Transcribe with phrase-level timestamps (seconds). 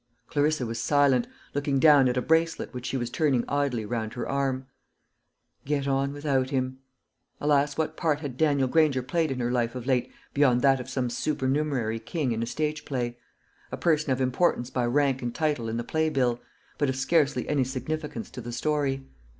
[0.25, 4.27] Clarissa was silent, looking down at a bracelet which she was turning idly round her
[4.27, 4.65] arm.
[5.63, 6.79] Get on without him!
[7.39, 10.89] Alas, what part had Daniel Granger played in her life of late beyond that of
[10.89, 13.19] some supernumerary king in a stage play?
[13.71, 16.41] a person of importance by rank and title in the play bill,
[16.79, 19.05] but of scarcely any significance to the story.